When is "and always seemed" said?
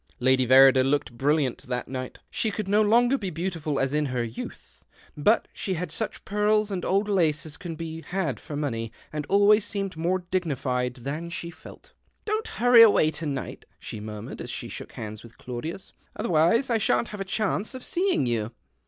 9.13-9.95